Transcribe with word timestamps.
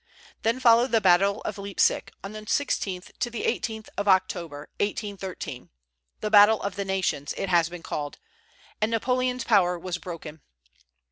Then 0.41 0.59
followed 0.59 0.89
the 0.91 0.99
battle 0.99 1.41
of 1.43 1.59
Leipsic, 1.59 2.11
on 2.23 2.31
the 2.31 2.41
16th 2.41 3.15
to 3.19 3.29
the 3.29 3.43
18th 3.43 3.87
of 3.99 4.07
October, 4.07 4.69
1813, 4.79 5.69
"the 6.21 6.31
battle 6.31 6.59
of 6.63 6.75
the 6.75 6.85
nations," 6.85 7.35
it 7.37 7.49
has 7.49 7.69
been 7.69 7.83
called, 7.83 8.17
and 8.81 8.89
Napoleon's 8.89 9.43
power 9.43 9.77
was 9.77 9.99
broken. 9.99 10.41